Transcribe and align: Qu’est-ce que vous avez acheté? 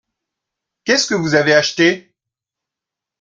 Qu’est-ce 0.83 1.05
que 1.05 1.13
vous 1.13 1.35
avez 1.35 1.53
acheté? 1.53 2.15